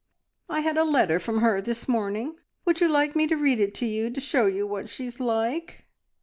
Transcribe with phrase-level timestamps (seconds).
[0.49, 2.37] I had a letter from her this morning.
[2.65, 5.19] Would you like me to read it to you to show you what she is
[5.19, 5.85] like?"